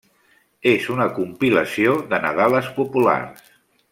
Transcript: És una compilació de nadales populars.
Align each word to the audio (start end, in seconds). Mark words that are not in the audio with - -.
És 0.71 0.87
una 0.93 1.05
compilació 1.17 1.93
de 2.13 2.21
nadales 2.25 2.73
populars. 2.79 3.49